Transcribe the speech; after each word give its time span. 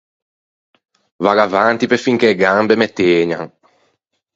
Vaggo 1.23 1.41
avanti 1.43 1.85
pe 1.85 1.97
fin 2.03 2.17
che 2.19 2.29
e 2.33 2.37
gambe 2.41 2.75
me 2.79 2.87
tëgnan. 2.97 3.47